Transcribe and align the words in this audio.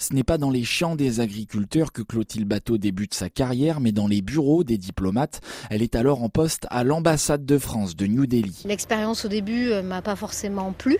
Ce 0.00 0.14
n'est 0.14 0.24
pas 0.24 0.38
dans 0.38 0.48
les 0.48 0.64
champs 0.64 0.96
des 0.96 1.20
agriculteurs 1.20 1.92
que 1.92 2.00
Clotilde 2.00 2.48
Bateau 2.48 2.78
débute 2.78 3.12
sa 3.12 3.28
carrière, 3.28 3.80
mais 3.80 3.92
dans 3.92 4.06
les 4.06 4.22
bureaux 4.22 4.64
des 4.64 4.78
diplomates. 4.78 5.42
Elle 5.68 5.82
est 5.82 5.94
alors 5.94 6.22
en 6.22 6.30
poste 6.30 6.66
à 6.70 6.84
l'ambassade 6.84 7.44
de 7.44 7.58
France 7.58 7.94
de 7.96 8.06
New 8.06 8.26
Delhi. 8.26 8.62
L'expérience 8.64 9.26
au 9.26 9.28
début 9.28 9.70
euh, 9.70 9.82
m'a 9.82 10.00
pas 10.00 10.16
forcément 10.16 10.72
plu. 10.72 10.96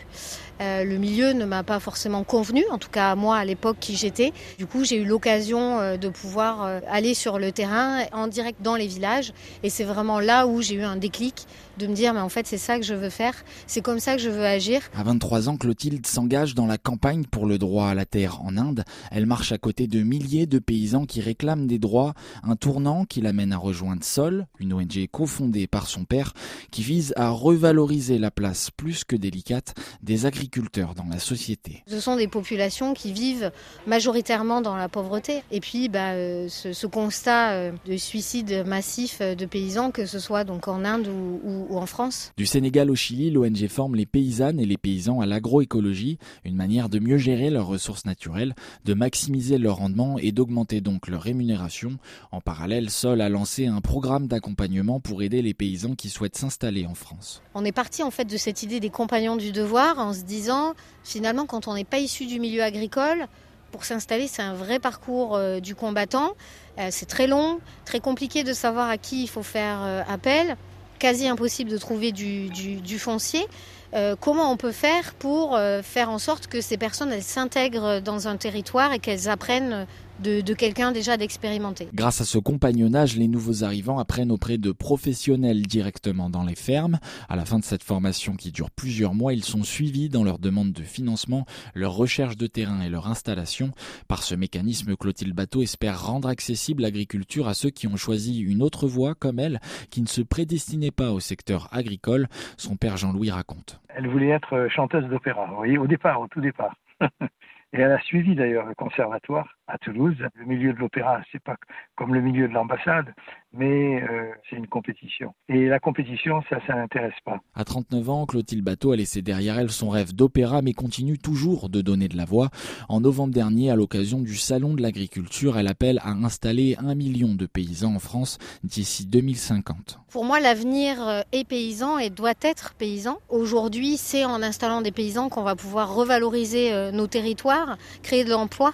Euh, 0.61 0.85
le 0.85 0.99
milieu 0.99 1.33
ne 1.33 1.47
m'a 1.47 1.63
pas 1.63 1.81
forcément 1.81 2.25
convenu, 2.25 2.63
en 2.71 2.77
tout 2.77 2.91
cas 2.91 3.15
moi 3.15 3.39
à 3.39 3.45
l'époque 3.47 3.79
qui 3.81 3.97
j'étais. 3.97 4.35
Du 4.59 4.67
coup, 4.67 4.85
j'ai 4.85 4.97
eu 4.97 5.07
l'occasion 5.07 5.79
euh, 5.79 5.97
de 5.97 6.11
pouvoir 6.11 6.83
aller 6.87 7.15
sur 7.15 7.39
le 7.39 7.53
terrain 7.53 8.05
en 8.13 8.29
direct 8.29 8.61
dans 8.61 8.77
les 8.77 8.87
villages, 8.87 9.33
et 9.63 9.71
c'est 9.71 9.85
vraiment 9.85 10.21
là 10.21 10.47
où 10.47 10.61
j'ai 10.61 10.75
eu 10.75 10.83
un 10.83 10.97
déclic 10.97 11.47
de 11.79 11.87
me 11.87 11.95
dire 11.95 12.13
mais 12.13 12.21
en 12.21 12.29
fait 12.29 12.47
c'est 12.47 12.59
ça 12.59 12.79
que 12.79 12.85
je 12.85 12.95
veux 12.95 13.09
faire, 13.09 13.35
c'est 13.67 13.81
comme 13.81 14.01
ça 14.01 14.15
que 14.15 14.21
je 14.21 14.29
veux 14.29 14.45
agir. 14.45 14.83
À 14.95 15.03
23 15.03 15.49
ans, 15.49 15.57
Clotilde 15.57 16.07
s'engage 16.07 16.55
dans 16.55 16.67
la 16.67 16.77
campagne 16.77 17.25
pour 17.25 17.47
le 17.47 17.57
droit 17.57 17.87
à 17.87 17.95
la 17.95 18.05
terre 18.05 18.43
en 18.43 18.59
Inde. 18.59 18.85
Elle 19.11 19.27
marche 19.27 19.53
à 19.53 19.59
côté 19.59 19.87
de 19.87 20.03
milliers 20.03 20.47
de 20.47 20.59
paysans 20.59 21.07
qui 21.07 21.21
réclament 21.21 21.67
des 21.67 21.79
droits, 21.79 22.15
un 22.43 22.57
tournant 22.57 23.05
qui 23.05 23.21
l'amène 23.21 23.53
à 23.53 23.59
rejoindre 23.59 24.05
Sol, 24.05 24.47
une 24.59 24.73
ONG 24.73 25.07
cofondée 25.11 25.67
par 25.67 25.87
son 25.89 26.05
père, 26.05 26.33
qui 26.71 26.83
vise 26.83 27.13
à 27.17 27.31
revaloriser 27.31 28.19
la 28.19 28.31
place 28.31 28.71
plus 28.71 29.05
que 29.05 29.17
délicate 29.17 29.75
des 30.03 30.27
agriculteurs 30.27 30.95
dans 30.95 31.07
la 31.11 31.19
société. 31.19 31.83
Ce 31.87 32.01
sont 32.01 32.17
des 32.17 32.29
populations 32.29 32.95
qui 32.95 33.13
vivent 33.13 33.53
majoritairement 33.87 34.61
dans 34.61 34.77
la 34.77 34.89
pauvreté. 34.89 35.43
Et 35.51 35.61
puis 35.61 35.89
bah, 35.89 36.13
euh, 36.13 36.49
ce, 36.49 36.87
constat 36.87 37.53
euh, 37.53 37.73
de 37.87 37.97
suicide 37.97 38.65
massif 38.67 39.19
euh, 39.21 39.35
de 39.35 39.47
paysans, 39.47 39.91
que 39.91 40.07
ce 40.07 40.19
soit 40.19 40.45
donc 40.45 40.69
en 40.69 40.85
Inde 40.85 41.09
ou 41.09 41.77
en 41.77 41.87
France. 41.87 42.33
Du 42.37 42.47
Sénégal 42.47 42.91
au 42.91 42.95
Chili, 42.95 43.31
l'ONG 43.31 43.69
forme 43.69 43.97
les 43.97 44.07
paysannes 44.07 44.61
et 44.61 44.67
les 44.67 44.77
paysans 44.77 45.21
à 45.21 45.27
l'agroécologie, 45.27 46.19
une 46.45 46.57
manière 46.57 46.89
de 46.89 46.99
mieux 46.99 47.19
gérer 47.19 47.51
leurs 47.51 47.67
ressources 47.67 48.05
naturelles, 48.05 48.55
de 48.85 48.95
maximiser 48.95 49.59
leur 49.59 49.77
rendement 49.77 50.19
et 50.19 50.33
d'augmenter 50.33 50.81
donc 50.81 51.09
leur 51.09 51.23
rémunération. 51.23 51.99
En 52.33 52.41
parallèle, 52.41 52.91
Sol 52.91 53.21
a 53.21 53.29
lancé 53.29 53.67
un 53.67 53.81
programme 53.81 54.27
d'accompagnement 54.27 55.01
pour 55.01 55.23
aider 55.23 55.43
les 55.43 55.55
paysans 55.55 55.95
qui 55.95 56.11
souhaitent 56.11 56.37
s'installer 56.37 56.87
en 56.87 56.95
France. 56.95 57.43
On 57.55 57.65
est 57.65 57.73
parti 57.73 58.03
en 58.03 58.11
fait 58.11 58.25
de 58.25 58.37
cette 58.37 58.63
idée 58.63 58.81
des 58.81 58.91
compagnons 58.91 59.37
du 59.37 59.53
devoir 59.53 59.99
en 59.99 60.13
se 60.13 60.23
disant 60.23 60.75
finalement 61.05 61.47
quand 61.47 61.69
on 61.69 61.75
n'est 61.75 61.85
pas 61.85 61.99
issu 61.99 62.27
du 62.27 62.41
milieu 62.41 62.63
agricole, 62.63 63.27
pour 63.71 63.85
s'installer, 63.85 64.27
c'est 64.27 64.43
un 64.43 64.55
vrai 64.55 64.79
parcours 64.79 65.37
euh, 65.37 65.61
du 65.61 65.75
combattant. 65.75 66.33
Euh, 66.79 66.89
c'est 66.91 67.07
très 67.07 67.27
long, 67.27 67.61
très 67.85 68.01
compliqué 68.01 68.43
de 68.45 68.53
savoir 68.53 68.89
à 68.89 68.99
qui 68.99 69.23
il 69.23 69.29
faut 69.29 69.43
faire 69.43 69.79
euh, 69.83 70.03
appel 70.09 70.57
quasi 70.99 71.27
impossible 71.27 71.71
de 71.71 71.79
trouver 71.79 72.13
du, 72.13 72.99
foncier. 72.99 73.47
Euh, 73.95 74.15
comment 74.19 74.53
on 74.53 74.57
peut 74.57 74.73
faire 74.73 75.15
pour 75.15 75.57
euh, 75.57 75.83
faire 75.83 76.11
en 76.11 76.19
sorte 76.19 76.47
que 76.47 76.61
ces 76.61 76.77
personnes 76.77 77.21
s'intègrent 77.21 78.01
dans 78.01 78.29
un 78.29 78.37
territoire 78.37 78.93
et 78.93 78.99
qu'elles 78.99 79.29
apprennent 79.29 79.87
de, 80.23 80.55
quelqu'un 80.55 80.93
déjà 80.93 81.17
d'expérimenté? 81.17 81.89
Grâce 81.95 82.21
à 82.21 82.25
ce 82.25 82.39
compagnonnage, 82.39 83.17
les 83.17 83.29
nouveaux 83.29 83.65
arrivants 83.65 83.99
apprennent 83.99 84.31
auprès 84.31 84.59
de 84.59 84.73
professionnels 84.73 85.67
directement 85.67 86.31
dans 86.31 86.45
les 86.45 86.55
fermes. 86.55 86.99
À 87.29 87.37
la 87.37 87.45
fin 87.45 87.59
de 87.59 87.65
cette 87.65 87.83
formation 87.83 88.37
qui 88.37 88.53
dure 88.53 88.71
plusieurs 88.71 89.15
mois, 89.15 89.33
ils 89.33 89.45
sont 89.45 89.65
suivis 89.65 90.09
dans 90.09 90.25
leur 90.25 90.39
demande 90.39 90.73
de 90.73 90.83
financement, 90.83 91.47
leur 91.75 91.95
recherche 91.95 92.37
de 92.37 92.47
terrain 92.47 92.83
et 92.83 92.89
leur 92.89 93.09
installation. 93.09 93.73
Par 94.09 94.23
ce 94.23 94.35
mécanisme, 94.35 94.97
Clotilde 94.97 95.35
Bateau 95.35 95.63
espère 95.63 96.05
rendre 96.05 96.29
accessible 96.29 96.83
l'agriculture 96.83 97.49
à 97.49 97.55
ceux 97.55 97.71
qui 97.71 97.87
ont 97.87 97.97
choisi 97.97 98.39
une 98.39 98.63
autre 98.63 98.87
voie 98.87 99.15
comme 99.15 99.39
elle, 99.39 99.61
qui 99.91 100.03
ne 100.03 100.07
se 100.07 100.21
prédestinaient 100.21 100.91
pas 100.91 101.13
au 101.13 101.21
secteur 101.21 101.69
agricole. 101.73 102.29
Son 102.57 102.77
père 102.77 102.97
Jean-Louis 102.97 103.31
raconte. 103.31 103.80
Elle 103.89 104.09
voulait 104.09 104.29
être 104.29 104.69
chanteuse 104.69 105.07
d'opéra, 105.09 105.47
vous 105.47 105.57
voyez, 105.57 105.79
au 105.79 105.87
départ, 105.87 106.21
au 106.21 106.29
tout 106.29 106.41
départ. 106.41 106.75
Et 107.73 107.81
elle 107.81 107.93
a 107.93 108.01
suivi 108.01 108.35
d'ailleurs 108.35 108.67
le 108.67 108.75
conservatoire 108.75 109.57
à 109.71 109.79
Toulouse. 109.79 110.17
Le 110.35 110.45
milieu 110.45 110.73
de 110.73 110.79
l'opéra, 110.79 111.21
c'est 111.33 111.43
pas 111.43 111.57
comme 111.95 112.15
le 112.15 112.21
milieu 112.21 112.49
de 112.49 112.53
l'ambassade, 112.53 113.15
mais 113.53 114.03
euh, 114.03 114.31
c'est 114.49 114.57
une 114.57 114.67
compétition. 114.67 115.35
Et 115.49 115.67
la 115.67 115.79
compétition, 115.79 116.43
ça, 116.49 116.59
ça 116.67 116.75
n'intéresse 116.75 117.15
pas. 117.25 117.41
À 117.55 117.65
39 117.65 118.11
ans, 118.11 118.27
Clotilde 118.27 118.65
Bateau 118.65 118.93
a 118.93 118.97
laissé 118.97 119.23
derrière 119.23 119.59
elle 119.59 119.71
son 119.71 119.91
rêve 119.91 120.15
d'opéra, 120.15 120.63
mais 120.63 120.73
continue 120.73 121.19
toujours 121.19 121.69
de 121.69 121.81
donner 121.81 122.09
de 122.09 122.17
la 122.17 122.25
voix. 122.25 122.51
En 122.89 123.01
novembre 123.01 123.35
dernier, 123.35 123.71
à 123.71 123.77
l'occasion 123.77 124.21
du 124.21 124.37
Salon 124.37 124.75
de 124.75 124.83
l'agriculture, 124.83 125.59
elle 125.59 125.69
appelle 125.69 126.01
à 126.03 126.11
installer 126.11 126.77
un 126.79 126.95
million 126.95 127.35
de 127.35 127.47
paysans 127.47 127.95
en 127.95 127.99
France 127.99 128.39
d'ici 128.65 129.07
2050. 129.07 130.01
Pour 130.11 130.25
moi, 130.25 130.41
l'avenir 130.41 130.97
euh, 131.07 131.23
est 131.33 131.45
paysan 131.45 131.99
et 131.99 132.11
doit 132.11 132.35
être 132.43 132.75
paysan. 132.75 133.19
Aujourd'hui, 133.29 133.97
c'est 133.97 134.25
en 134.25 134.43
installant 134.43 134.81
des 134.81 134.93
paysans 134.93 135.29
qu'on 135.29 135.43
va 135.43 135.55
pouvoir 135.57 135.95
revaloriser 135.95 136.73
euh, 136.73 136.91
nos 136.91 137.07
territoires, 137.07 137.77
créer 138.03 138.25
de 138.25 138.31
l'emploi. 138.31 138.73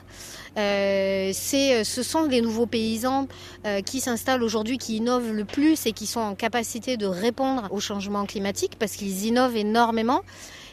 Euh, 0.58 0.85
c'est, 1.32 1.84
ce 1.84 2.02
sont 2.02 2.24
les 2.24 2.40
nouveaux 2.40 2.66
paysans 2.66 3.28
qui 3.84 4.00
s'installent 4.00 4.42
aujourd'hui, 4.42 4.78
qui 4.78 4.96
innovent 4.96 5.32
le 5.32 5.44
plus 5.44 5.86
et 5.86 5.92
qui 5.92 6.06
sont 6.06 6.20
en 6.20 6.34
capacité 6.34 6.96
de 6.96 7.06
répondre 7.06 7.68
au 7.70 7.80
changement 7.80 8.26
climatique 8.26 8.72
parce 8.78 8.92
qu'ils 8.92 9.24
innovent 9.26 9.56
énormément 9.56 10.22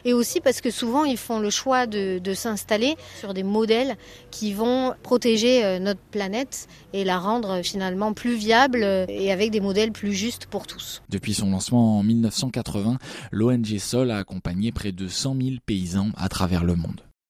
et 0.04 0.12
aussi 0.12 0.40
parce 0.40 0.60
que 0.60 0.70
souvent 0.70 1.04
ils 1.04 1.16
font 1.16 1.40
le 1.40 1.50
choix 1.50 1.86
de, 1.86 2.20
s'installer 2.34 2.96
sur 3.20 3.32
des 3.32 3.42
modèles 3.42 3.96
qui 4.30 4.52
vont 4.52 4.94
protéger 5.02 5.64
euh, 5.64 5.78
notre 5.78 6.00
planète 6.00 6.66
et 6.92 7.04
la 7.04 7.18
rendre 7.18 7.62
finalement 7.62 8.12
plus 8.12 8.34
viable 8.34 8.84
et 9.08 9.30
avec 9.30 9.50
des 9.50 9.60
modèles 9.60 9.92
plus 9.92 10.12
justes 10.12 10.46
pour 10.46 10.66
tous. 10.66 11.02
Depuis 11.08 11.32
son 11.32 11.50
lancement 11.50 11.98
en 11.98 12.02
1980, 12.02 12.98
l'ONG 13.30 13.78
Sol 13.78 14.10
a 14.10 14.18
accompagné 14.18 14.72
près 14.72 14.92
de 14.92 15.06
100 15.06 15.36
000 15.40 15.50
paysans 15.64 16.08
à 16.16 16.28
travers 16.28 16.64
le 16.64 16.74
monde. 16.74 17.02